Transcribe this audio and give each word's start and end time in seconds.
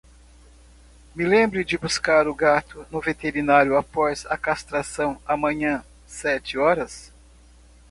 Me 1.13 1.23
lembre 1.25 1.63
de 1.63 1.77
buscar 1.77 2.27
o 2.27 2.33
gato 2.33 2.87
no 2.89 2.99
veterinário 2.99 3.77
após 3.77 4.25
a 4.25 4.35
castração 4.35 5.21
amanhã 5.27 5.85
sete 6.07 6.57
horas. 6.57 7.11